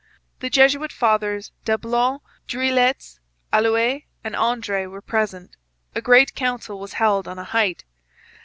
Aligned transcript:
The 0.39 0.49
Jesuit 0.49 0.91
fathers 0.91 1.51
Dablon, 1.63 2.21
Dreuillettes, 2.47 3.19
Allouez, 3.53 4.05
and 4.23 4.35
Andre 4.35 4.87
were 4.87 4.99
present. 4.99 5.57
A 5.93 6.01
great 6.01 6.33
council 6.33 6.79
was 6.79 6.93
held 6.93 7.27
on 7.27 7.37
a 7.37 7.43
height. 7.43 7.83